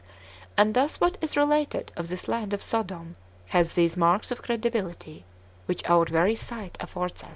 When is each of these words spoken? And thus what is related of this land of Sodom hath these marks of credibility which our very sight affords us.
And 0.57 0.73
thus 0.73 0.99
what 0.99 1.19
is 1.21 1.37
related 1.37 1.91
of 1.95 2.07
this 2.07 2.27
land 2.27 2.53
of 2.53 2.63
Sodom 2.63 3.17
hath 3.49 3.75
these 3.75 3.95
marks 3.95 4.31
of 4.31 4.41
credibility 4.41 5.25
which 5.67 5.87
our 5.87 6.05
very 6.05 6.35
sight 6.35 6.75
affords 6.81 7.21
us. 7.23 7.29